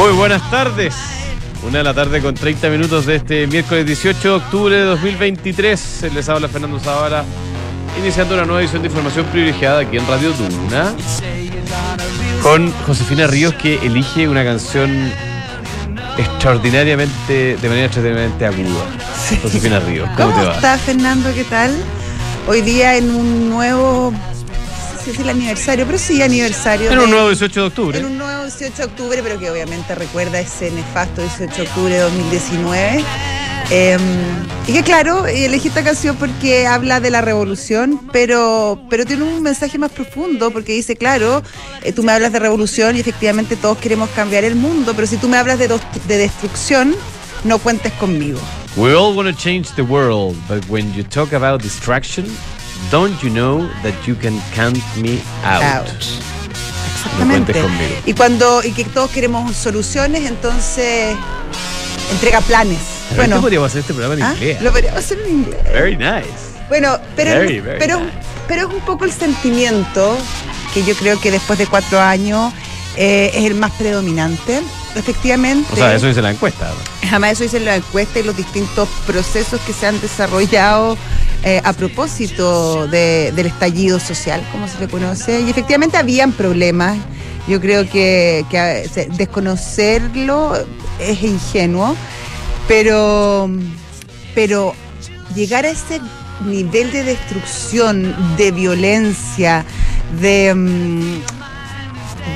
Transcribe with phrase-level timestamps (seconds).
[0.00, 0.94] Muy buenas tardes.
[1.62, 6.06] Una de la tarde con 30 minutos de este miércoles 18 de octubre de 2023.
[6.14, 7.22] Les habla Fernando Zavala,
[7.98, 10.94] iniciando una nueva edición de información privilegiada aquí en Radio Duna.
[12.42, 15.12] Con Josefina Ríos que elige una canción
[16.16, 18.86] extraordinariamente, de manera extraordinariamente aguda.
[19.42, 20.54] Josefina Ríos, ¿cómo, ¿Cómo te va?
[20.54, 21.30] estás, Fernando?
[21.34, 21.76] ¿Qué tal?
[22.48, 24.14] Hoy día en un nuevo,
[25.04, 26.90] si es el aniversario, pero sí aniversario.
[26.90, 27.98] En de- un nuevo 18 de octubre.
[27.98, 31.94] En un nuevo 18 de octubre, pero que obviamente recuerda ese nefasto 18 de octubre
[31.94, 33.04] de 2019.
[33.72, 33.96] Eh,
[34.66, 39.42] y que claro, elegí esta canción porque habla de la revolución, pero, pero tiene un
[39.42, 41.42] mensaje más profundo, porque dice, claro,
[41.82, 45.18] eh, tú me hablas de revolución y efectivamente todos queremos cambiar el mundo, pero si
[45.18, 46.96] tú me hablas de, de destrucción,
[47.44, 48.40] no cuentes conmigo.
[48.76, 52.26] We all want to change the world, but when you talk about distraction,
[52.90, 55.62] don't you know that you can count me out?
[55.62, 55.86] Out.
[55.88, 57.52] No Exactamente.
[57.60, 57.94] conmigo.
[58.06, 61.16] Y cuando y que todos queremos soluciones, entonces
[62.12, 62.78] entrega planes.
[63.10, 64.32] Bueno, Bueno, podríamos hacer este programa en ¿ah?
[64.34, 64.62] inglés.
[64.62, 65.58] lo podríamos hacer en inglés.
[65.72, 66.28] Very nice.
[66.68, 68.12] Bueno, pero, Very, very pero, nice.
[68.46, 70.16] pero es un poco el sentimiento
[70.72, 72.52] que yo creo que después de cuatro años
[72.96, 74.60] eh, es el más predominante.
[74.94, 76.66] Efectivamente, O sea, eso dice la encuesta.
[76.68, 77.08] ¿no?
[77.08, 80.96] jamás eso dice la encuesta y los distintos procesos que se han desarrollado
[81.44, 85.40] eh, a propósito de- del estallido social, como se le conoce.
[85.40, 86.98] Y efectivamente habían problemas.
[87.48, 88.44] Yo creo que,
[88.92, 90.52] se- desconocerlo
[91.00, 91.96] es ingenuo,
[92.68, 93.50] pero,
[94.34, 94.74] pero
[95.34, 96.00] llegar a ese
[96.44, 99.64] nivel de destrucción, de violencia,
[100.20, 101.20] de, mm,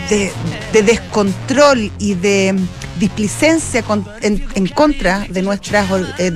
[0.09, 0.33] de,
[0.73, 2.55] de descontrol y de
[2.99, 5.89] displicencia con- en, contra de nuestras
[6.19, 6.31] eh,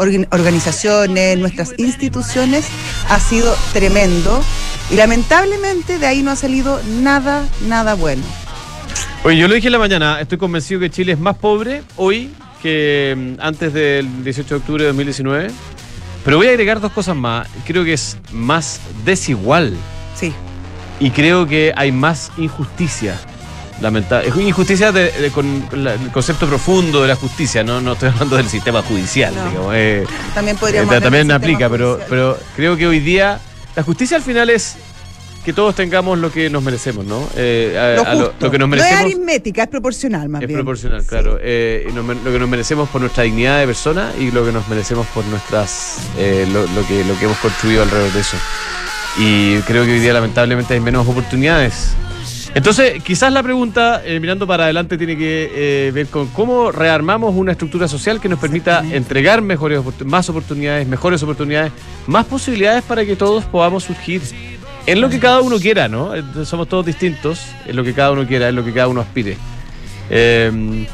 [0.00, 2.66] organizaciones, nuestras instituciones,
[3.08, 4.42] ha sido tremendo.
[4.90, 8.22] Y lamentablemente de ahí no ha salido nada, nada bueno.
[9.22, 12.30] Oye, yo lo dije en la mañana, estoy convencido que Chile es más pobre hoy
[12.62, 15.50] que mm, antes del 18 de octubre de 2019.
[16.24, 17.48] Pero voy a agregar dos cosas más.
[17.66, 19.74] Creo que es más desigual
[20.14, 20.32] Sí.
[20.98, 23.18] y creo que hay más injusticia.
[23.80, 24.28] Lamentable.
[24.28, 28.10] Es injusticia de- de- con, la- el concepto profundo de la justicia, no, no estoy
[28.10, 29.48] hablando del sistema judicial, No.
[29.48, 29.72] digamos.
[29.74, 30.04] eh,
[30.34, 33.40] También eh, podríamos hablar también aplica, pero, pero creo que hoy día
[33.74, 34.76] la justicia al final es
[35.44, 37.26] que todos tengamos lo que nos merecemos, ¿no?
[37.34, 39.00] Eh, a- lo, que nos No es merecemos.
[39.00, 40.58] aritmética, es proporcional más Es bien.
[40.58, 41.08] proporcional, Sí.
[41.08, 41.38] claro.
[41.40, 44.44] Eh, y nos men- lo que nos merecemos por nuestra dignidad de persona y lo
[44.44, 48.20] que nos merecemos por nuestras eh, lo, lo que, lo que hemos construido alrededor de
[48.20, 48.36] eso.
[49.18, 51.94] Y creo que hoy día lamentablemente hay menos oportunidades.
[52.54, 57.34] Entonces, quizás la pregunta, eh, mirando para adelante, tiene que eh, ver con cómo rearmamos
[57.34, 61.72] una estructura social que nos permita entregar mejores, más oportunidades, mejores oportunidades,
[62.08, 64.22] más posibilidades para que todos podamos surgir
[64.86, 66.14] en lo que cada uno quiera, ¿no?
[66.14, 69.00] Eh, Somos todos distintos, en lo que cada uno quiera, en lo que cada uno
[69.00, 69.36] aspire.
[70.10, 70.86] Eh,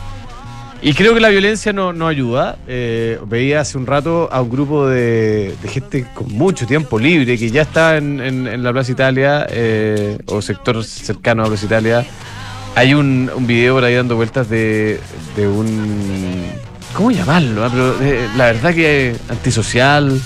[0.87, 2.59] y creo que la violencia no, no ayuda.
[2.69, 7.51] Eh, veía hace un rato a un grupo de, gente con mucho tiempo libre que
[7.51, 12.07] ya está en, la Plaza Italia eh, o sector cercano a Plaza Italia.
[12.77, 15.01] Hay un, un video por ahí dando vueltas de,
[15.35, 16.45] de un.
[16.95, 17.65] ¿Cómo llamarlo?
[17.65, 17.69] ah?
[17.69, 20.21] Pero, eh, la verdad que antisocial,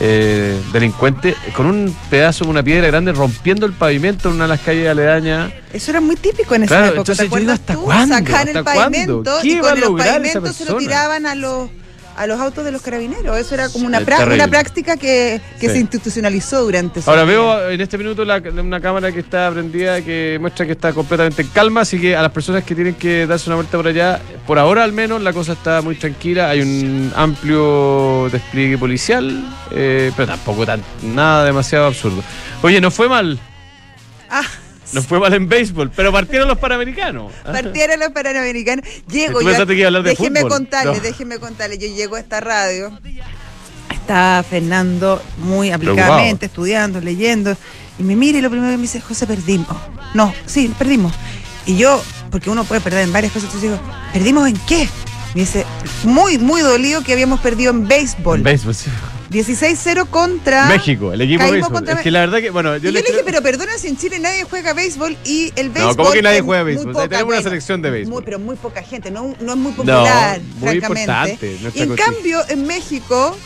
[0.00, 4.60] eh, delincuente, con un pedazo, una piedra grande rompiendo el pavimento en una de las
[4.60, 5.52] calles aledañas.
[5.72, 7.00] Eso era muy típico en esa Claro, época.
[7.00, 7.82] entonces ¿Te yo digo, ¿hasta tú?
[7.82, 8.14] cuándo?
[8.16, 11.70] Sacaban el pavimento ¿Qué y con el pavimento se lo tiraban a los
[12.16, 13.36] a los autos de los carabineros.
[13.38, 15.72] Eso era como una, una práctica que, que Sí.
[15.74, 20.38] se institucionalizó durante Ahora veo en este minuto la- una cámara que está prendida que
[20.40, 23.48] muestra que está completamente en calma, así que a las personas que tienen que darse
[23.50, 27.12] una vuelta por allá, por ahora al menos la cosa está muy tranquila, hay un
[27.14, 32.22] amplio despliegue policial, eh, pero tampoco tan, nada demasiado absurdo.
[32.62, 33.38] Oye, nos fue mal,
[34.28, 34.42] Ah,
[34.92, 37.32] nos fue mal en béisbol, pero partieron los panamericanos.
[37.44, 38.84] partieron los panamericanos.
[39.10, 39.66] Llego ¿Tú yo.
[39.66, 40.52] que iba a hablar de déjeme fútbol?
[40.52, 41.00] contarle, No.
[41.00, 41.78] déjeme contarle.
[41.78, 42.98] Yo llego a esta radio.
[43.90, 47.56] Está Fernando muy aplicadamente estudiando, leyendo.
[47.98, 49.68] Y me mira y lo primero que me dice, José, perdimos.
[50.14, 51.12] No, sí, perdimos.
[51.66, 54.88] Y yo, porque uno puede perder en varias cosas, entonces digo, ¿perdimos en qué?
[55.34, 55.66] Me dice,
[56.04, 58.38] muy, muy dolido que habíamos perdido en béisbol.
[58.38, 58.90] En béisbol, sí.
[59.30, 61.72] 16-0 contra México, el equipo de béisbol.
[61.72, 63.72] contra Es que la verdad que, bueno, Y yo yo le creo- dije, pero perdona
[63.78, 65.90] si en Chile nadie juega béisbol y el béisbol.
[65.90, 66.92] No, ¿cómo que nadie juega béisbol?
[66.92, 68.12] poca, Tenemos una selección de béisbol.
[68.14, 71.00] Muy, pero muy poca gente, no, no es muy popular, muy francamente.
[71.02, 73.36] importante Y en cambio, en México,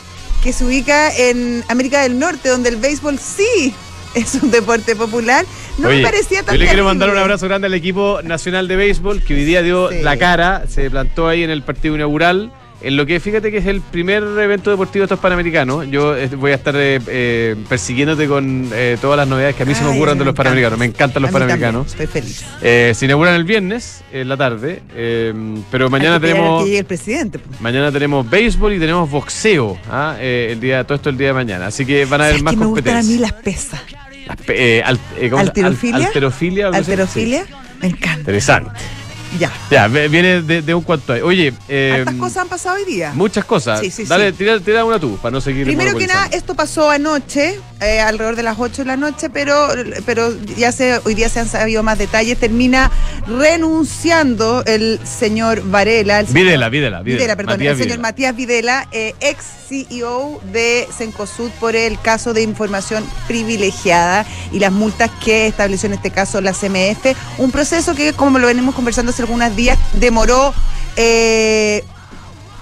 [0.43, 3.75] que se ubica en América del Norte, donde el béisbol sí
[4.15, 5.45] es un deporte popular,
[5.79, 8.69] no Oye, me parecía tan Yo le quiero mandar un abrazo grande al equipo nacional
[8.69, 10.03] de béisbol que hoy día dio Sí.
[10.03, 13.67] la cara, se plantó ahí en el partido inaugural en lo que fíjate que es
[13.67, 15.87] el primer evento deportivo de estos panamericanos.
[15.91, 19.67] Yo eh, voy a estar eh, eh, persiguiéndote con eh, todas las novedades que a
[19.67, 20.79] mí se me ocurran de me los panamericanos.
[20.79, 21.87] Me encantan los A mí también, panamericanos.
[21.93, 22.45] Estoy feliz.
[22.63, 24.83] Eh, se inauguran el viernes en la tarde,
[25.71, 27.39] pero mañana Hay que tenemos que llegue el presidente.
[27.39, 27.61] pues.
[27.61, 29.79] mañana tenemos béisbol y tenemos boxeo.
[29.91, 30.17] ¿ah?
[30.19, 32.43] Eh, el día todo esto el día de mañana, así que van a haber ¿Sabes
[32.45, 33.21] más que me gustan a mí competencias.
[33.21, 33.81] las pesas?
[34.27, 35.97] Las pe- eh, al- eh, ¿cómo se- ¿Alterofilia?
[35.97, 36.67] al- alterofilia.
[36.67, 36.91] algo así.
[36.93, 37.45] ¿Alterofilia?
[37.45, 37.53] Sí.
[37.81, 38.19] Me encanta.
[38.21, 38.71] Interesante.
[39.39, 39.53] Ya.
[39.71, 41.21] Ya, viene de, de un cuanto hay.
[41.21, 43.13] Oye, eh, cosas han pasado hoy día.
[43.15, 43.81] muchas cosas.
[43.81, 44.39] Sí, sí, Dale, sí.
[44.39, 48.35] Tira, tira una tú, para no seguir Primero que nada, esto pasó anoche, eh, alrededor
[48.37, 49.69] de las 8 de la noche, pero,
[50.05, 52.39] pero ya se, hoy día se han sabido más detalles.
[52.39, 52.91] Termina
[53.27, 56.21] renunciando el señor Varela.
[56.21, 57.19] El señor- Videla, Videla, Videla.
[57.19, 58.03] Videla, perdón, Matías el señor Videla.
[58.09, 64.73] Matías Videla, eh, ex CEO de Cencosud por el caso de información privilegiada y las
[64.73, 67.15] multas que estableció en este caso la CMF.
[67.39, 70.53] Un proceso que, como lo venimos conversando algunos días, demoró
[70.97, 71.85] eh,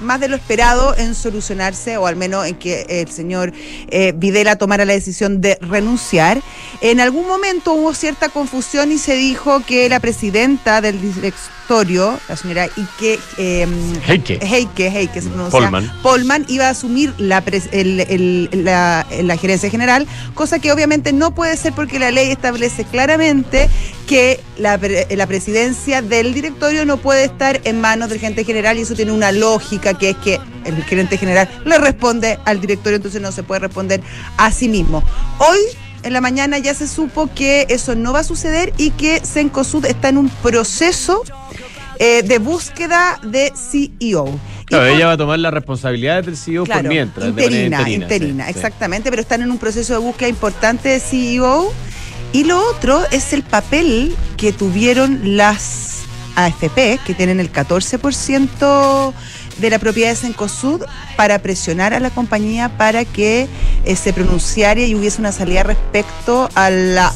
[0.01, 3.53] más de lo esperado en solucionarse, o al menos en que el señor
[3.89, 6.43] eh, Videla tomara la decisión de renunciar.
[6.81, 11.01] En algún momento hubo cierta confusión y se dijo que la presidenta del
[11.69, 13.67] directorio, la señora Ike eh,
[14.07, 14.39] Heike.
[14.43, 15.93] Heike, Heike se pronuncia, Polman.
[16.03, 21.13] Polman iba a asumir la, pres- el- el- la, la gerencia general, cosa que obviamente
[21.13, 23.69] no puede ser porque la ley establece claramente
[24.07, 24.81] que la,
[25.11, 29.13] la presidencia del directorio no puede estar en manos del gerente general y eso tiene
[29.13, 33.43] una lógica que es que el gerente general le responde al directorio, entonces no se
[33.43, 34.01] puede responder
[34.39, 35.03] a sí mismo.
[35.39, 35.59] Hoy
[36.05, 39.85] en la mañana ya se supo que eso no va a suceder y que Cencosud
[39.85, 41.23] está en un proceso
[41.99, 44.39] eh, de búsqueda de CEO.
[44.67, 47.29] Claro, ella va a tomar las responsabilidades del CEO Claro, por mientras.
[47.29, 48.59] interina, interina, sí, sí.
[48.59, 51.73] exactamente, pero están en un proceso de búsqueda importante de CEO.
[52.33, 56.03] Y lo otro es el papel que tuvieron las
[56.37, 59.13] AFP, que tienen el 14%
[59.59, 60.83] de la propiedad de Cencosud,
[61.17, 63.49] para presionar a la compañía para que
[63.85, 67.13] eh, se pronunciara y hubiese una salida respecto a la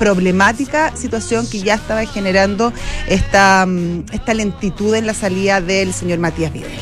[0.00, 2.72] problemática situación que ya estaba generando
[3.06, 6.74] esta, mm, esta lentitud en la salida del señor Matías Videla.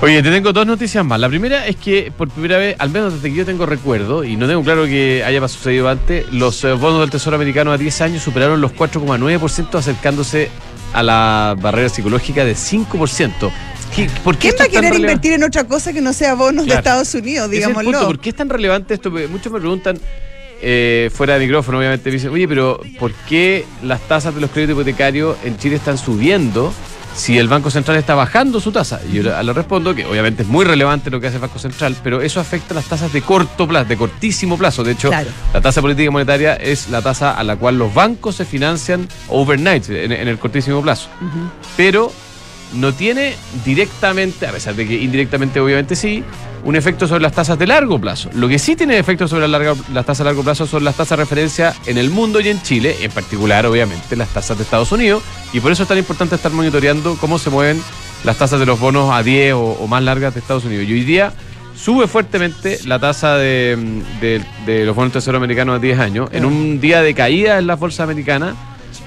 [0.00, 1.18] Oye, te tengo dos noticias más.
[1.18, 4.36] La primera es que por primera vez, al menos desde que yo tengo recuerdo, y
[4.36, 8.00] no tengo claro que haya sucedido antes, los eh, bonos del Tesoro americano a 10
[8.02, 10.50] años superaron los 4,9% acercándose
[10.92, 13.50] a la barrera psicológica de 5%.
[13.94, 16.64] ¿Qué- ¿Por qué ¿Quién va a querer invertir en otra cosa que no sea bonos
[16.66, 16.76] Claro.
[16.80, 18.06] de Estados Unidos, es digámoslo?
[18.06, 19.10] ¿Por qué es tan relevante esto?
[19.10, 19.98] Porque Muchos me preguntan,
[20.60, 24.50] eh, fuera de micrófono, obviamente, me dicen, oye, pero ¿por qué las tasas de los
[24.50, 26.72] créditos hipotecarios en Chile están subiendo
[27.14, 29.00] si el Banco Central está bajando su tasa?
[29.10, 31.96] Y yo le, respondo que obviamente es muy relevante lo que hace el Banco Central,
[32.02, 34.84] pero eso afecta las tasas de corto plazo, de cortísimo plazo.
[34.84, 35.30] De hecho, Claro.
[35.52, 39.88] la tasa política monetaria es la tasa a la cual los bancos se financian overnight,
[39.90, 41.08] en, en el cortísimo plazo.
[41.76, 42.12] Pero
[42.74, 43.34] no tiene
[43.64, 46.22] directamente, a pesar de que indirectamente obviamente sí,
[46.64, 48.28] un efecto sobre las tasas de largo plazo.
[48.34, 50.96] Lo que sí tiene efecto sobre la larga- las tasas de largo plazo son las
[50.96, 54.64] tasas de referencia en el mundo y en Chile, en particular obviamente las tasas de
[54.64, 55.22] Estados Unidos,
[55.52, 57.80] y por eso es tan importante estar monitoreando cómo se mueven
[58.24, 60.86] las tasas de los bonos a 10 o, o más largas de Estados Unidos.
[60.88, 61.32] Y hoy día
[61.76, 63.78] sube fuertemente la tasa de,
[64.20, 67.68] de- de los bonos tesoro americanos a 10 años, en un día de caída en
[67.68, 68.54] las bolsas americanas,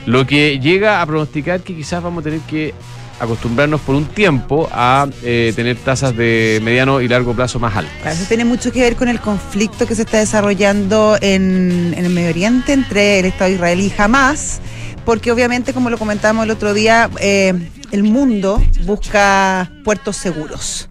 [0.06, 2.74] lo que llega a pronosticar que quizás vamos a tener que
[3.22, 7.94] acostumbrarnos por un tiempo a eh, tener tasas de mediano y largo plazo más altas.
[8.02, 12.06] Claro, eso tiene mucho que ver con el conflicto que se está desarrollando en, en
[12.06, 14.60] el Medio Oriente entre el Estado de Israel y Hamas,
[15.06, 17.54] porque obviamente, como lo comentábamos el otro día, eh,
[17.92, 20.90] el mundo busca puertos seguros.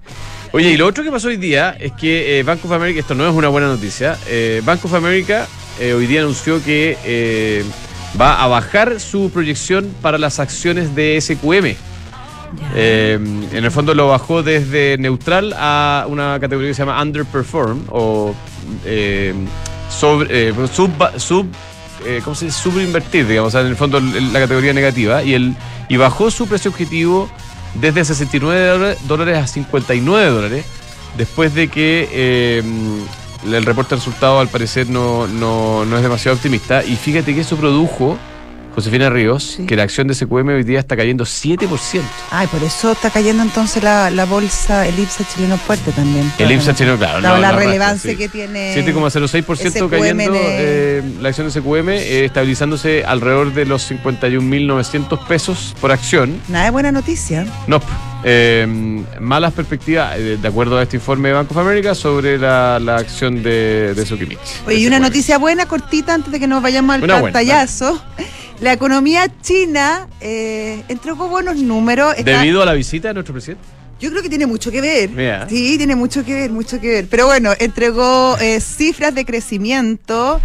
[0.53, 3.15] Oye, y lo otro que pasó hoy día es que eh, Bank of America, esto
[3.15, 5.47] no es una buena noticia, eh, Bank of America
[5.79, 7.65] eh, hoy día anunció que
[8.21, 11.90] va a bajar su proyección para las acciones de SQM.
[12.75, 13.15] Eh,
[13.53, 18.35] en el fondo lo bajó desde neutral a una categoría que se llama underperform o
[18.85, 19.35] eh,
[20.29, 21.47] eh, sub, sub
[22.05, 25.55] eh, ¿cómo se subinvertir, digamos, en el fondo la categoría negativa y, el,
[25.89, 27.29] y bajó su precio objetivo
[27.75, 30.65] desde 69 dólares- a 59 dólares
[31.17, 32.63] después de que
[33.47, 36.85] el reporte de resultados al parecer no, no, no es demasiado optimista.
[36.85, 38.19] Y fíjate que eso produjo
[38.75, 39.67] Josefina Ríos, Sí.
[39.67, 42.03] que la acción de SQM hoy día está cayendo 7%.
[42.31, 46.33] Ay, por eso está cayendo entonces la, la bolsa, el IPSA chileno fuerte también.
[46.39, 47.21] El IPSA chileno, claro.
[47.21, 48.17] Dado lo- la arrastra, relevancia sí.
[48.17, 48.75] que tiene.
[48.75, 55.75] 7,06% SQM cayendo eh, la acción de SQM, eh, estabilizándose alrededor de los 51.900 pesos
[55.81, 56.41] por acción.
[56.49, 57.47] Nada de buena noticia.
[57.67, 57.81] No,
[58.25, 58.67] eh,
[59.21, 62.97] malas perspectivas, eh, de acuerdo a este informe de Bank of America, sobre la, la
[62.97, 64.37] acción de, de.
[64.67, 68.03] Oye, y una noticia buena, cortita, antes de que nos vayamos al Una buena, pantallazo.
[68.61, 72.15] La economía china eh, entregó buenos números.
[72.19, 73.65] Está- Debido a la visita de nuestro presidente.
[74.01, 75.09] Yo creo que tiene mucho que ver.
[75.11, 75.49] Mira.
[75.49, 77.07] Sí, tiene mucho que ver, mucho que ver.
[77.09, 80.41] Pero bueno, entregó eh, cifras de crecimiento.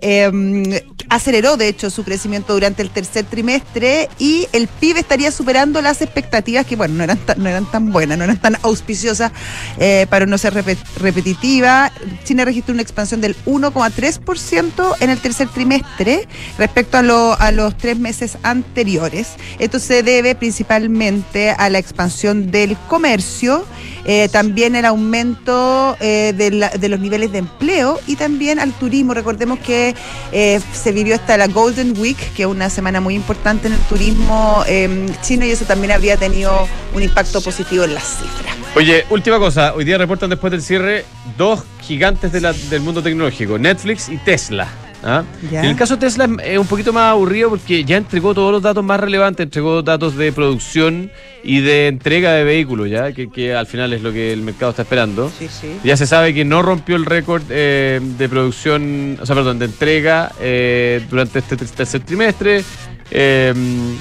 [0.00, 5.80] Eh, aceleró, de hecho, su crecimiento durante el tercer trimestre y el PIB estaría superando
[5.80, 9.32] las expectativas que, bueno, no eran tan, no eran tan buenas, no eran tan auspiciosas
[9.78, 11.90] eh, para no ser repet- repetitiva.
[12.24, 16.28] China registró una expansión del 1,3% en el tercer trimestre
[16.58, 19.28] respecto a, lo- a los tres meses anteriores.
[19.58, 23.64] Esto se debe principalmente a la expansión del comercio,
[24.04, 29.14] eh, también el aumento eh, de, de los niveles de empleo y también al turismo.
[29.14, 29.87] Recordemos que
[30.32, 33.80] eh, se vivió hasta la Golden Week, que es una semana muy importante en el
[33.80, 38.56] turismo eh, chino y eso también habría tenido un impacto positivo en las cifras.
[38.74, 39.74] Oye, última cosa.
[39.74, 41.04] Hoy día reportan después del cierre
[41.36, 44.68] dos gigantes del mundo tecnológico, Netflix y Tesla.
[45.02, 45.22] ¿Ah?
[45.50, 48.52] En el caso de Tesla es- es un poquito más aburrido porque ya entregó todos
[48.52, 51.10] los datos más relevantes, entregó datos de producción
[51.44, 54.70] y de entrega de vehículos, ya que, que al final es lo que el mercado
[54.70, 55.30] está esperando.
[55.38, 55.68] Sí, sí.
[55.84, 59.66] Ya se sabe que no rompió el récord eh, de producción, o sea, perdón, de
[59.66, 62.62] entrega eh, durante este ter- tercer trimestre.
[63.10, 63.54] Eh,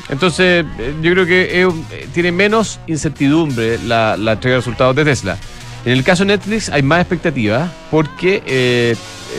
[0.10, 1.68] entonces, eh, yo creo que eh,
[2.14, 5.38] tiene menos incertidumbre la, la entrega de resultados de Tesla.
[5.86, 8.96] En el caso de Netflix hay más expectativas porque, eh,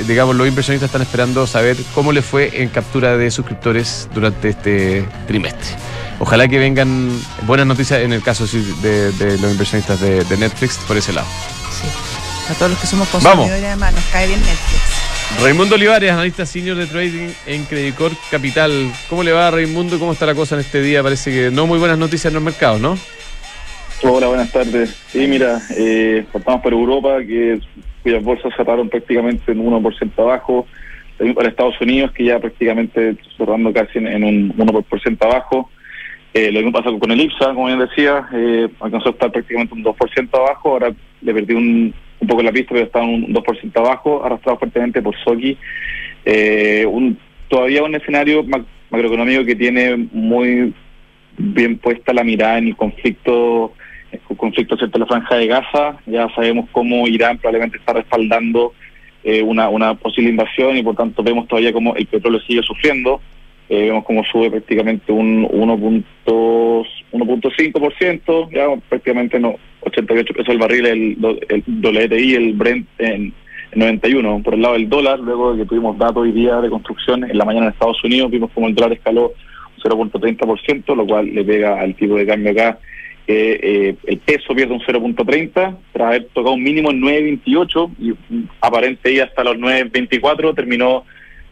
[0.06, 5.06] digamos, los inversionistas están esperando saber cómo le fue en captura de suscriptores durante este
[5.26, 5.76] trimestre.
[6.20, 7.10] Ojalá que vengan
[7.46, 11.12] buenas noticias en el caso sí, de, de los inversionistas de, de Netflix por ese
[11.12, 11.26] lado.
[11.70, 11.88] Sí.
[12.50, 13.24] A todos los que somos Vamos.
[13.28, 14.82] consumidores, además, nos cae bien Netflix.
[15.42, 18.90] Raimundo Olivares, analista senior de trading en Credicor Capital.
[19.10, 19.98] ¿Cómo le va, Raimundo?
[19.98, 21.02] ¿Cómo está la cosa en este día?
[21.02, 22.98] Parece que no muy buenas noticias en los mercados, ¿no?
[24.02, 24.94] Hola, buenas tardes.
[25.12, 27.60] Sí, mira, eh, partamos por Europa, que
[28.08, 30.66] cuyas bolsas cerraron prácticamente en 1% abajo.
[31.34, 35.68] Para Estados Unidos, que ya prácticamente cerrando casi en, en un 1% abajo.
[36.32, 39.74] Eh, lo mismo pasa con el IPSA, como bien decía, eh, alcanzó a estar prácticamente
[39.74, 40.70] un 2% abajo.
[40.70, 45.02] Ahora le perdí un, un poco la pista, pero está un 2% abajo, arrastrado fuertemente
[45.02, 45.56] por Soki.
[46.24, 50.72] Eh, un, todavía un escenario mac- macroeconómico que tiene muy
[51.36, 53.72] bien puesta la mirada en el conflicto
[54.12, 55.98] el conflicto cerca la franja de Gaza.
[56.06, 58.72] Ya sabemos cómo Irán probablemente está respaldando
[59.24, 63.20] eh, una, una posible invasión y por tanto vemos todavía cómo el petróleo sigue sufriendo.
[63.68, 70.86] Eh, vemos cómo sube prácticamente un 1.5%, 1.5%, ya prácticamente no, 88 pesos el barril,
[70.86, 73.34] el, el WTI, el Brent en,
[73.72, 74.42] en 91.
[74.42, 77.36] Por el lado del dólar, luego de que tuvimos datos hoy día de construcción en
[77.36, 79.32] la mañana en Estados Unidos, vimos como el dólar escaló
[79.82, 82.78] 0.30%, lo cual le pega al tipo de cambio acá
[83.28, 88.14] que eh, el peso pierde un 0.30 tras haber tocado un mínimo en 9.28 y
[88.58, 91.04] aparente y hasta los 9.24 terminó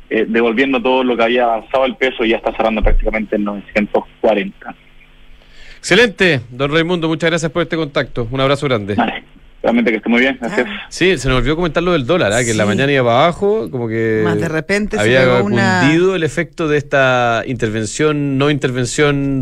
[0.09, 3.45] eh, devolviendo todo lo que había avanzado el peso y ya está cerrando prácticamente en
[3.45, 4.75] 940.
[5.77, 8.27] Excelente, don Raimundo, muchas gracias por este contacto.
[8.31, 8.95] Un abrazo grande.
[8.95, 9.23] Vale,
[9.63, 10.67] realmente que esté muy bien, gracias.
[10.71, 10.87] Ah.
[10.91, 12.45] Sí, se nos olvidó comentar lo del dólar, ¿ah?
[12.45, 15.81] que en la mañana iba para abajo, como que Más de repente se había una-
[15.83, 19.41] cundido el efecto de esta intervención, no intervención,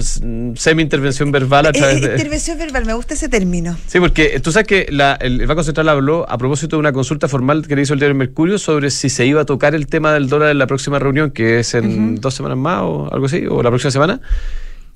[0.56, 2.10] semi-intervención verbal a Eh, través de...
[2.12, 3.76] intervención verbal, me gusta ese término.
[3.86, 6.92] Sí, porque tú sabes que la- el, el Banco Central habló a propósito de una
[6.92, 9.86] consulta formal que le hizo el diario Mercurio sobre si se iba a tocar el
[9.86, 13.26] tema del dólar en la próxima reunión, que es en dos semanas más o algo
[13.26, 14.20] así, o la próxima semana.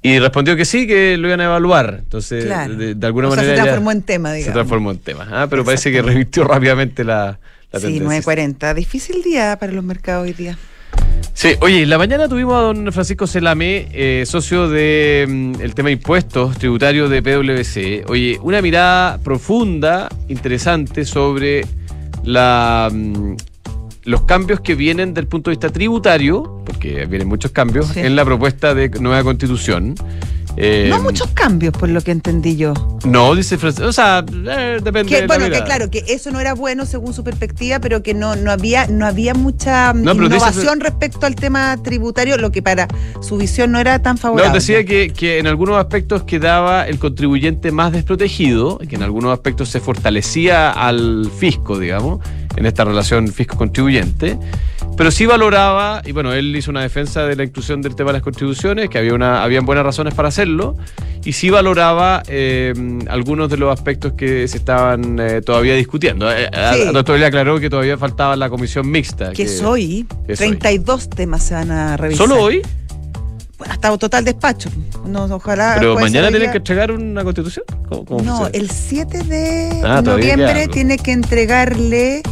[0.09, 1.97] Y respondió que sí, que lo iban a evaluar.
[2.01, 2.75] Entonces, Claro.
[2.75, 3.57] de, de alguna O sea, manera.
[3.57, 4.47] se transformó en tema, digamos.
[4.47, 5.29] Se transformó en tema.
[5.31, 7.39] Ah, pero parece que revirtió rápidamente la,
[7.73, 8.33] la Sí, tendencia.
[8.35, 8.75] 9.40.
[8.75, 10.57] Difícil día para los mercados hoy día.
[11.35, 15.75] Sí, oye, en la mañana tuvimos a don Francisco Celamé, eh, socio de mm, el
[15.75, 18.05] tema impuestos tributarios de PwC.
[18.09, 21.65] Oye, una mirada profunda, interesante sobre
[22.25, 23.37] la, mm,
[24.09, 28.01] los cambios que vienen del punto de vista tributario, porque vienen muchos cambios, Sí.
[28.01, 29.95] en la propuesta de nueva constitución.
[30.61, 32.73] Eh, no muchos cambios, por lo que entendí yo.
[33.05, 33.87] No, dice Francisco.
[33.87, 37.13] O sea, eh, depende Que, de bueno, que claro, que eso no era bueno según
[37.15, 40.81] su perspectiva, pero que no, no había, no había mucha mm, No, pero dice- innovación
[40.81, 42.89] respecto al tema tributario, lo que para
[43.21, 44.49] su visión no era tan favorable.
[44.49, 49.33] No, decía que, que en algunos aspectos quedaba el contribuyente más desprotegido, que en algunos
[49.33, 52.19] aspectos se fortalecía al fisco, digamos,
[52.59, 54.39] en esta relación fisco-contribuyente,
[54.97, 58.15] pero sí valoraba, y bueno, él hizo una defensa de la inclusión del tema de
[58.15, 60.77] las contribuciones, que había una, habían buenas razones para hacerlo,
[61.25, 62.73] y sí valoraba eh,
[63.09, 66.31] algunos de los aspectos que se estaban eh, todavía discutiendo.
[66.33, 66.83] Eh, a- Sí.
[66.83, 69.33] a doctor le aclaró que todavía faltaba la comisión mixta.
[69.33, 70.49] que es hoy, que es hoy.
[70.49, 72.27] 32 temas se van a revisar.
[72.29, 72.63] ¿Solo hoy?
[73.69, 74.71] Hasta total despacho.
[75.05, 75.77] No, ojalá.
[75.79, 77.65] ¿Pero mañana tienen que entregar una constitución?
[77.89, 78.51] ¿Cómo- cómo No, funciona?
[78.55, 82.23] el 7 de Ah, noviembre tiene que entregarle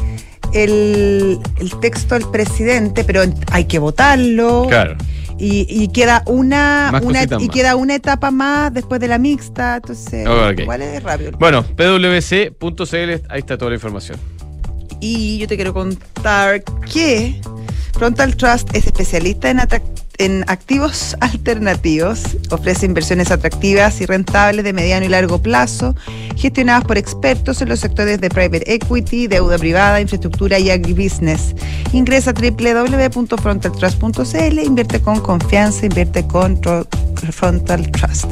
[0.52, 4.66] el, el texto al presidente, pero hay que votarlo.
[4.68, 4.96] Claro.
[5.38, 7.48] Y, queda una, una y más.
[7.50, 11.32] queda una etapa más después de la mixta, entonces Oh, igual es rápido.
[11.38, 14.18] Bueno, pwc.cl, ahí está toda la información.
[15.00, 17.38] Y yo te quiero contar que
[17.92, 19.82] Frontal Trust es especialista en, atrac-
[20.18, 25.94] en activos alternativos, ofrece inversiones atractivas y rentables de mediano y largo plazo,
[26.36, 31.54] gestionadas por expertos en los sectores de private equity, deuda privada, infraestructura y agribusiness.
[31.92, 36.60] Ingresa a www.frontaltrust.cl, invierte con confianza, invierte con
[37.32, 38.26] Frontal Trust.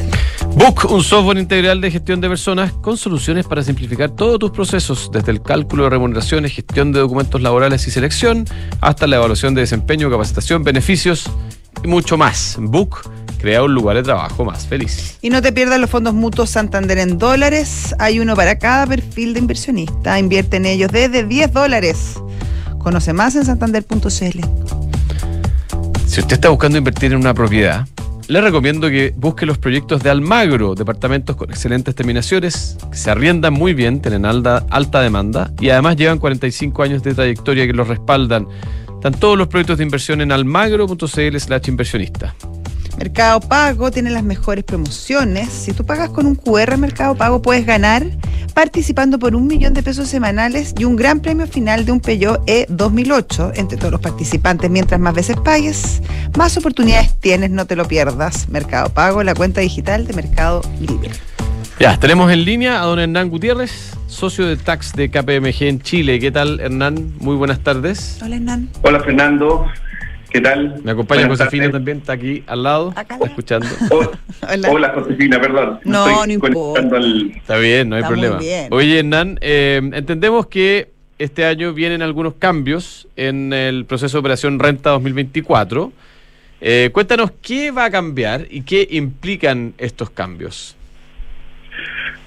[0.57, 5.11] Book, un software integral de gestión de personas con soluciones para simplificar todos tus procesos,
[5.13, 8.45] desde el cálculo de remuneraciones, gestión de documentos laborales y selección,
[8.81, 11.31] hasta la evaluación de desempeño, capacitación, beneficios
[11.87, 12.57] mucho más.
[12.59, 15.19] Book crea un lugar de trabajo más feliz.
[15.21, 17.95] Y no te pierdas los fondos mutuos Santander en dólares.
[17.99, 20.19] Hay uno para cada perfil de inversionista.
[20.19, 22.15] Invierte en ellos desde 10 dólares.
[22.79, 24.09] Conoce más en santander.cl.
[26.07, 27.87] Si usted está buscando invertir en una propiedad,
[28.29, 33.53] le recomiendo que busque los proyectos de Almagro, departamentos con excelentes terminaciones, que se arriendan
[33.53, 37.87] muy bien, tienen alta, alta demanda y además llevan 45 años de trayectoria que los
[37.87, 38.49] respaldan.
[39.05, 42.35] Están todos los proyectos de inversión en almagro.cl slash inversionista.
[42.97, 45.51] Mercado Pago tiene las mejores promociones.
[45.51, 48.07] Si tú pagas con un QR Mercado Pago, puedes ganar
[48.55, 52.41] participando por un millón de pesos semanales y un gran premio final de un Peugeot
[52.47, 54.71] E 2008 entre todos los participantes.
[54.71, 56.01] Mientras más veces pagues,
[56.39, 58.49] más oportunidades tienes, no te lo pierdas.
[58.49, 61.11] Mercado Pago, la cuenta digital de Mercado Libre.
[61.79, 66.19] Ya, tenemos en línea a don Hernán Gutiérrez, socio de tax de KPMG en Chile.
[66.21, 67.13] ¿Qué tal, Hernán?
[67.19, 68.19] Muy buenas tardes.
[68.25, 68.69] Hola, Hernán.
[68.83, 69.67] Hola Fernando,
[70.31, 70.81] ¿qué tal?
[70.85, 71.73] Me acompaña Buenas Josefina tardes.
[71.73, 73.15] también, está aquí al lado, Acá.
[73.17, 73.67] está escuchando.
[73.91, 74.11] Oh,
[74.53, 74.69] Hola.
[74.71, 75.81] Hola Josefina, perdón.
[75.85, 76.97] No, Estoy no importa.
[76.97, 78.39] al- Está bien, no hay Está muy problema.
[78.41, 78.69] bien.
[78.71, 84.59] Oye, Hernán, eh, entendemos que este año vienen algunos cambios en el proceso de operación
[84.59, 85.93] Renta 2024.
[86.61, 90.77] Eh, cuéntanos qué va a cambiar y qué implican estos cambios.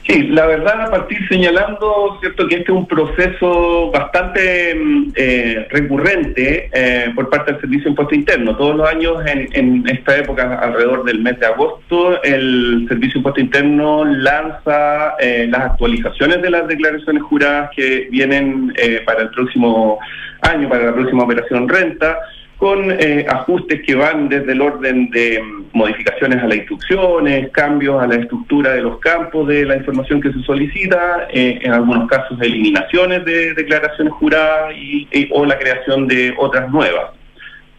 [0.07, 5.67] Sí, la verdad, a partir señalando, cierto, que este es un proceso bastante mm, eh,
[5.69, 8.55] recurrente eh, por parte del Servicio de Impuesto Interno.
[8.55, 13.19] Todos los años, en, en esta época, alrededor del mes de agosto, el Servicio de
[13.19, 19.29] Impuesto Interno lanza eh, las actualizaciones de las declaraciones juradas que vienen eh, para el
[19.31, 19.99] próximo
[20.41, 22.17] año, para la próxima operación renta
[22.57, 28.01] con eh, ajustes que van desde el orden de mm, modificaciones a las instrucciones, cambios
[28.01, 32.07] a la estructura de los campos de la información que se solicita, eh, en algunos
[32.09, 37.11] casos eliminaciones de declaraciones juradas y, y- o la creación de otras nuevas.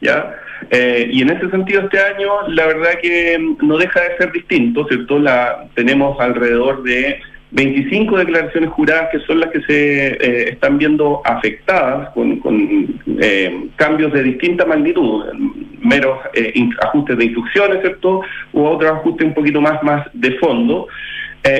[0.00, 0.34] ¿ya?
[0.70, 4.32] Eh, y en ese sentido este año la verdad que mm, no deja de ser
[4.32, 5.18] distinto, ¿cierto?
[5.18, 11.22] La, tenemos alrededor de 25 declaraciones juradas que son las que se eh, están viendo
[11.24, 12.40] afectadas con,
[13.20, 15.24] eh, cambios de distinta magnitud,
[15.80, 18.20] meros eh, ajustes de instrucciones, ¿cierto?
[18.52, 20.88] U otros ajustes un poquito más, más de fondo.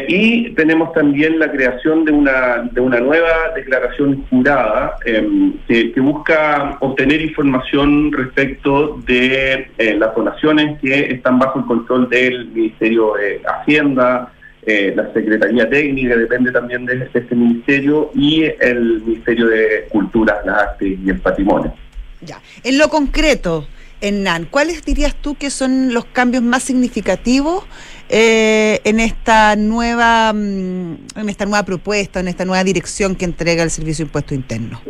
[0.07, 5.27] Y tenemos también la creación de una, de una nueva declaración jurada eh,
[5.67, 13.15] que, busca obtener información respecto de las donaciones que están bajo el control del Ministerio
[13.15, 14.31] de Hacienda,
[14.71, 20.43] eh, la Secretaría Técnica, depende también de, de este ministerio, y el Ministerio de Cultura,
[20.45, 21.73] las Artes y el Patrimonio.
[22.21, 22.43] Ya.
[22.65, 23.67] En lo concreto,
[24.03, 27.65] Hernán, ¿cuáles dirías tú que son los cambios más significativos
[28.11, 33.63] eh, en esta nueva mm, en esta nueva propuesta, en esta nueva dirección que entrega
[33.63, 34.83] el Servicio de Impuesto Interno?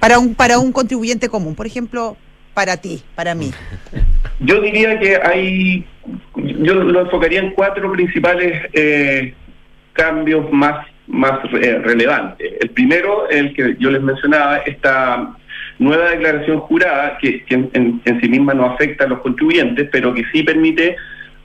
[0.00, 2.16] Para un, para un contribuyente común, por ejemplo,
[2.60, 3.50] para ti, para mí.
[4.40, 5.82] Yo diría que hay,
[6.36, 9.32] yo lo enfocaría en cuatro principales eh,
[9.94, 12.52] cambios más, más eh, relevantes.
[12.60, 15.34] El primero, el que yo les mencionaba, esta
[15.78, 20.42] nueva declaración jurada, que, en sí misma no afecta a los contribuyentes, pero que sí
[20.42, 20.96] permite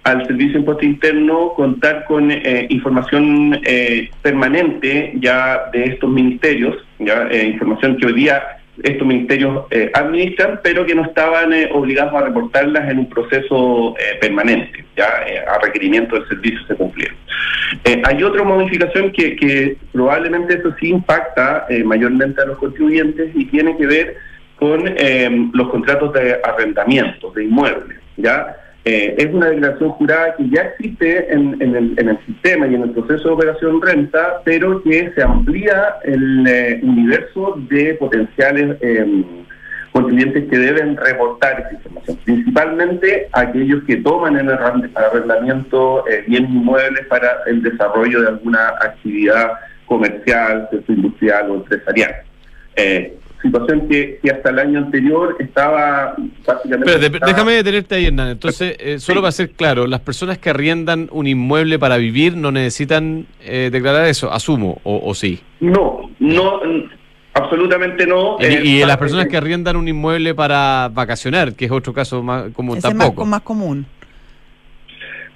[0.04, 6.76] al Servicio de Impuesto Interno contar con eh, información eh, permanente ya de estos ministerios,
[7.00, 11.70] ya eh, información que hoy día estos ministerios eh, administran, pero que no estaban eh,
[11.72, 16.76] obligados a reportarlas en un proceso eh, permanente, ya eh, a requerimiento del servicio se
[16.76, 17.16] cumplieron.
[17.84, 23.46] Eh, hay otra modificación que, que probablemente eso sí impacta mayormente a los contribuyentes y
[23.46, 24.18] tiene que ver
[24.58, 24.84] con
[25.54, 31.34] los contratos de arrendamiento de inmuebles, ya eh, es una declaración jurada que ya existe
[31.34, 35.24] en, el, en el sistema y en el proceso de operación renta, pero que se
[35.24, 39.24] amplía el eh, universo de potenciales eh,
[39.92, 46.50] contribuyentes que deben reportar esa información, principalmente aquellos que toman en arrend- arrendamiento eh, bienes
[46.52, 49.54] inmuebles para el desarrollo de alguna actividad
[49.86, 52.14] comercial, industrial o empresarial.
[52.76, 56.86] Eh, situación que, que hasta el año anterior estaba básicamente...
[56.86, 58.30] Pero de- estaba- déjame detenerte ahí, Hernán.
[58.30, 59.22] Entonces, eh, solo Sí.
[59.22, 64.06] para ser claro, las personas que arriendan un inmueble para vivir no necesitan eh, declarar
[64.08, 65.40] eso, asumo, o, o sí.
[65.60, 66.60] No, no,
[67.34, 68.38] absolutamente no.
[68.40, 72.24] Y, Eh, y las personas que arriendan un inmueble para vacacionar, que es otro caso
[72.24, 73.26] más común, Ese es más, tampoco.
[73.26, 73.86] más común.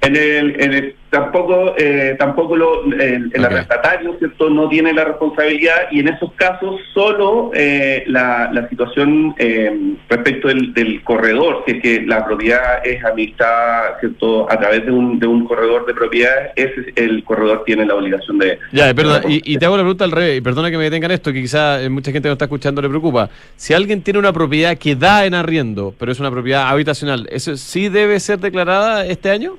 [0.01, 5.05] En el, en el- tampoco eh, tampoco lo, el, el arrendatario cierto no tiene la
[5.05, 11.63] responsabilidad y en esos casos solo eh, la, la situación eh, respecto del, del corredor
[11.65, 15.87] si es que la propiedad es administrada cierto a través de un, de un corredor
[15.87, 19.77] de propiedades ese el corredor tiene la obligación de Ya, perdón, y, y te hago
[19.77, 22.27] la pregunta al revés, y perdona que me detengan esto, que quizá eh, mucha gente
[22.27, 23.31] que nos está escuchando le preocupa.
[23.55, 27.57] Si alguien tiene una propiedad que da en arriendo, pero es una propiedad habitacional, ¿eso
[27.57, 29.57] sí debe ser declarada este año?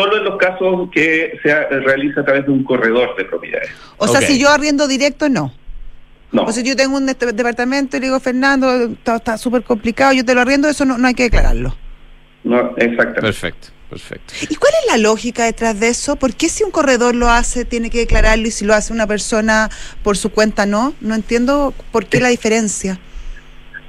[0.00, 4.08] Solo en los casos que se realiza a través de un corredor de propiedades O
[4.08, 5.52] sea, si yo arriendo directo, no.
[6.32, 9.62] no O sea, yo tengo un este- departamento y le digo, Fernando, está está súper
[9.62, 11.76] complicado, yo te lo arriendo, eso no, no hay que declararlo.
[12.44, 14.34] no exactamente Perfecto, perfecto.
[14.48, 16.16] ¿Y cuál es la lógica detrás de eso?
[16.16, 19.06] ¿Por qué si un corredor lo hace tiene que declararlo y si lo hace una
[19.06, 19.68] persona
[20.02, 20.94] por su cuenta no?
[21.00, 22.98] No entiendo por qué la diferencia.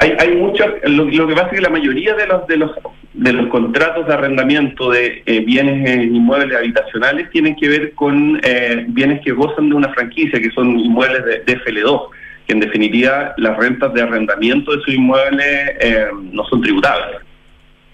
[0.01, 2.71] Hay, hay muchas, lo, que pasa es que la mayoría de los de los
[3.13, 8.39] de los contratos de arrendamiento de eh, bienes eh, inmuebles habitacionales tienen que ver con
[8.43, 12.07] eh, bienes que gozan de una franquicia, que son inmuebles de, de FL2,
[12.47, 15.45] que en definitiva las rentas de arrendamiento de esos inmuebles
[15.81, 17.17] eh, no son tributables.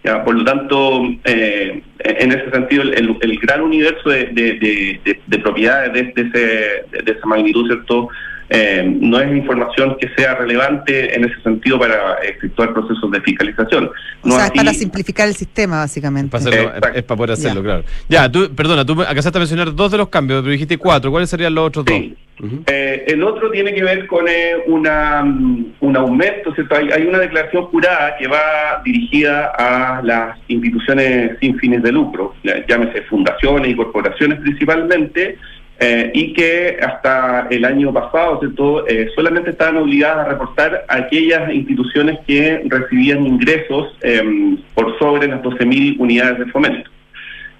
[0.03, 4.99] Ya, por lo tanto, eh, en ese sentido, el, el- gran universo de, de- de-
[5.03, 8.07] de- de propiedades de, ese- de esa magnitud, ¿cierto?
[8.49, 13.89] Eh, no es información que sea relevante en ese sentido para efectuar procesos de fiscalización.
[14.23, 16.29] O sea, es para simplificar el sistema, básicamente.
[16.31, 16.97] Para hacerlo- Exacto.
[16.97, 17.63] es para poder hacerlo, Ya.
[17.65, 17.83] claro.
[18.07, 21.11] Ya, tú, perdona, tú me- alcanzaste a mencionar dos de los cambios, pero dijiste cuatro.
[21.11, 22.15] ¿Cuáles serían los otros Sí.
[22.39, 22.47] dos?
[22.49, 22.63] Ujú.
[22.67, 26.75] Eh, el otro tiene que ver con eh, una, un aumento, ¿cierto?
[26.75, 32.35] Hay, hay una declaración jurada que va dirigida a las instituciones sin fines de lucro,
[32.43, 35.37] ya- llámese fundaciones y corporaciones principalmente,
[35.79, 38.87] eh, y que hasta el año pasado, ¿cierto?
[38.87, 45.41] Eh, solamente estaban obligadas a reportar aquellas instituciones que recibían ingresos em, por sobre las
[45.43, 46.89] 12.000 unidades de fomento.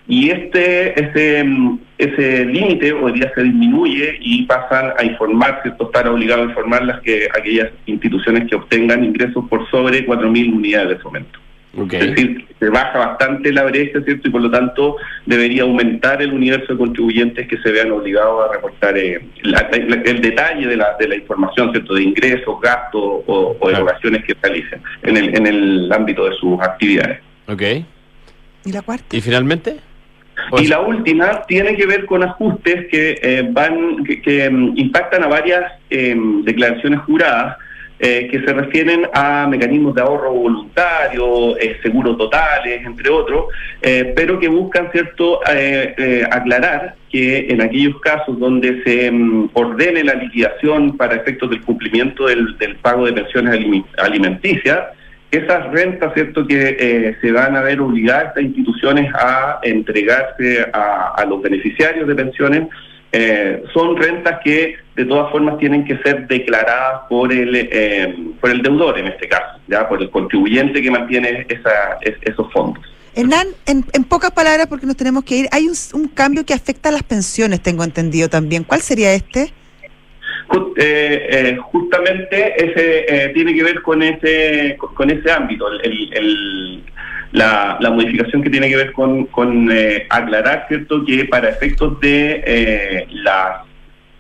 [0.07, 5.85] Y este ese, mm, ese límite hoy día se disminuye y pasan a informar, ¿cierto?
[5.85, 10.89] Estar obligados a informar las que aquellas instituciones que obtengan ingresos por sobre 4.000 unidades
[10.89, 11.39] de fomento.
[11.99, 14.27] Es decir, se baja bastante la brecha, ¿cierto?
[14.27, 14.95] Y por lo tanto
[15.27, 20.01] debería aumentar el universo de contribuyentes que se vean obligados a reportar eh, la- la-
[20.01, 21.93] el detalle de la, de la información, ¿cierto?
[21.93, 26.59] De ingresos, gastos o, o erogaciones que realicen en el, en el ámbito de sus
[26.61, 27.19] actividades.
[27.47, 27.61] Ok.
[28.65, 29.15] ¿Y la cuarta?
[29.15, 29.77] ¿Y finalmente?
[30.59, 35.23] Y la última tiene que ver con ajustes que eh, van que, que, mm, impactan
[35.23, 37.57] a varias em, declaraciones juradas
[37.99, 43.45] eh, que se refieren a mecanismos de ahorro voluntario, eh, seguros totales, entre otros,
[43.81, 50.03] eh, pero que buscan cierto eh, aclarar que en aquellos casos donde se mm, ordene
[50.03, 54.79] la liquidación para efectos del cumplimiento del, pago de pensiones alimenticias
[55.31, 61.15] esas rentas, ¿cierto?, que eh, se van a ver obligadas estas instituciones a entregarse a,
[61.17, 62.67] a los beneficiarios de pensiones,
[63.11, 68.49] eh, son rentas que de todas formas tienen que ser declaradas por el eh, por
[68.51, 72.83] el deudor en este caso, ya por el contribuyente que mantiene esa, es- esos fondos.
[73.15, 76.53] Hernán, en, en pocas palabras, porque nos tenemos que ir, hay un, un cambio que
[76.53, 78.63] afecta a las pensiones, tengo entendido también.
[78.63, 79.51] ¿Cuál sería este?
[80.79, 86.83] Eh, eh, justamente ese eh, tiene que ver con ese con, ese ámbito el-
[87.37, 91.99] la, la modificación que tiene que ver con, con eh, aclarar cierto que para efectos
[91.99, 93.65] de eh, las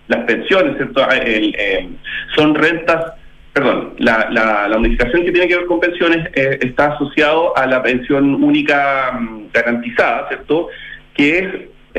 [0.07, 1.89] las pensiones cierto Ah, el, eh,
[2.35, 3.13] son rentas
[3.53, 7.65] perdón la, la, la modificación que tiene que ver con pensiones eh, está asociado a
[7.65, 10.69] la pensión única mm, garantizada cierto
[11.13, 11.47] que es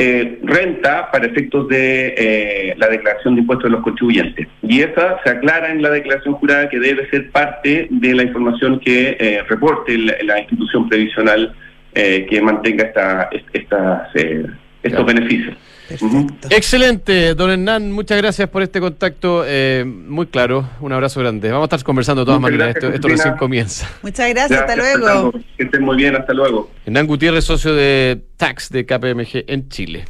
[0.01, 4.47] eh, renta para efectos de eh, la declaración de impuestos de los contribuyentes.
[4.63, 8.79] Y esa se aclara en la declaración jurada que debe ser parte de la información
[8.79, 11.53] que eh, reporte la, la institución previsional
[11.95, 14.45] eh, que mantenga esta, est- estas, eh,
[14.85, 15.07] estos Claro.
[15.07, 15.57] beneficios.
[15.89, 16.49] Perfecto.
[16.51, 20.69] Excelente, don Hernán, muchas gracias por este contacto eh, muy claro.
[20.81, 21.51] Un abrazo grande.
[21.51, 22.75] Vamos a estar conversando de todas Muchas maneras.
[22.75, 23.89] gracias, Esto, esto recién comienza.
[24.03, 25.33] Muchas gracias, hasta luego.
[25.57, 26.71] Que estén muy bien, hasta luego.
[26.85, 30.05] Hernán Gutiérrez, socio de Tax de KPMG en Chile.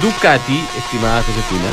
[0.00, 1.70] Ducati, estimada Josefina,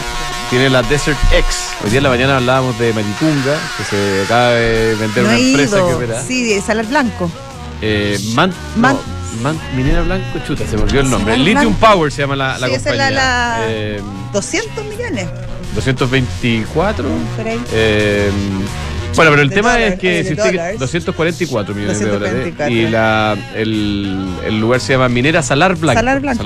[0.49, 1.75] tiene la Desert X.
[1.83, 5.37] Hoy día en la mañana hablábamos de Maripunga, que se acaba de vender No una
[5.37, 5.87] he empresa ido.
[5.87, 6.21] que opera.
[6.23, 7.29] Sí, de Salar Blanco.
[7.81, 11.33] Eh, Man- Man- no, Man- Minera Blanco, chuta, se me olvidó el nombre.
[11.33, 11.93] Salar Lithium Blanco.
[11.95, 14.01] Power se llama la, la Sí, esa es la- la- Eh,
[14.33, 15.27] 200 millones.
[15.75, 17.05] 224.
[17.37, 17.59] Por ahí.
[17.73, 18.29] Eh,
[19.15, 20.79] Bueno, pero el De tema dólares, es que eh, si usted- dólares.
[20.79, 22.65] 244 millones de 244.
[22.65, 22.87] dólares.
[22.87, 25.99] Y la, el, el lugar se llama Minera Salar Blanco.
[26.01, 26.43] Salar Blanco,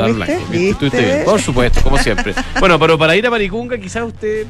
[0.51, 0.89] ¿Viste?
[0.89, 2.35] bien, por supuesto, como siempre.
[2.59, 4.45] bueno, pero para ir a Maricunga, quizás usted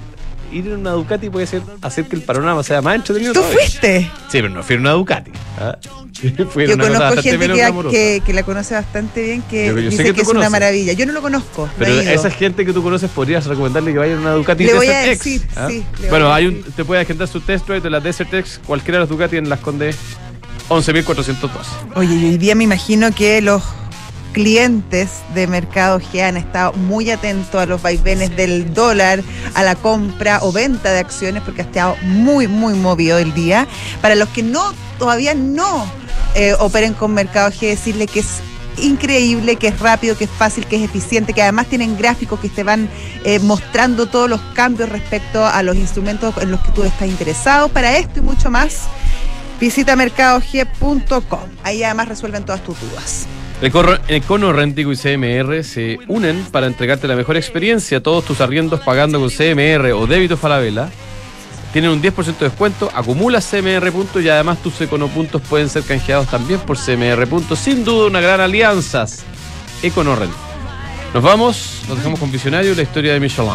[0.51, 3.33] ir en una Ducati puede ser hacer que el panorama sea más entretenido.
[3.33, 3.59] ¿Tú todavía.
[3.59, 4.01] fuiste?
[4.01, 5.31] Sí, pero no fui en una Ducati.
[5.59, 5.77] ¿ah?
[6.51, 9.41] Fui en Yo una conozco bastante gente menos que, que, que la conoce bastante bien,
[9.43, 10.91] que Yo- yo sé dice que es una maravilla.
[10.91, 11.65] Yo no lo conozco.
[11.67, 14.73] no Pero esa gente que tú conoces podrías recomendarle que vaya en una Ducati Le
[14.73, 15.23] voy a Desert X.
[15.41, 15.67] decir, ¿ah?
[15.69, 18.01] sí, le voy Bueno, a hay un, te puede agendar su test drive de la
[18.01, 19.95] Desert X, cualquiera de las Ducati en las Condes
[20.67, 21.49] 11.412.
[21.95, 23.63] Oye, y hoy día me imagino que los
[24.33, 29.75] clientes de Mercado G han estado muy atentos a los vaivenes del dólar, a la
[29.75, 33.67] compra o venta de acciones, porque ha estado muy, muy movido el día.
[34.01, 35.85] Para los que no, todavía no
[36.35, 38.41] eh, operen con Mercado G, decirle que es
[38.77, 42.49] increíble, que es rápido, que es fácil, que es eficiente, que además tienen gráficos que
[42.49, 42.89] te van
[43.25, 47.69] eh, mostrando todos los cambios respecto a los instrumentos en los que tú estás interesado.
[47.69, 48.83] Para esto y mucho más,
[49.59, 51.39] visita mercadog.com.
[51.63, 53.27] Ahí además resuelven todas tus dudas.
[53.61, 58.01] Econo, Econo Rentico y CMR se unen para entregarte la mejor experiencia.
[58.01, 60.89] Todos tus arriendos pagando con CMR o débito Falabella
[61.73, 62.89] tienen un 10% de descuento.
[62.93, 67.59] Acumulas CMR puntos y además tus Econo puntos pueden ser canjeados también por CMR puntos.
[67.59, 69.05] Sin duda, una gran alianza.
[69.83, 70.33] Econo Rent.
[71.13, 73.51] Nos vamos, nos dejamos con Visionario, la historia de Michelin.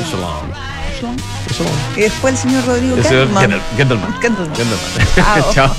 [0.00, 1.16] Michelin.
[1.48, 1.72] Michelin.
[1.96, 3.02] Y después el señor Rodrigo El.
[3.02, 3.60] Gentleman.
[3.76, 4.20] Gentleman.
[4.20, 5.52] Gentleman.
[5.52, 5.74] Chao.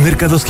[0.00, 0.44] Mercados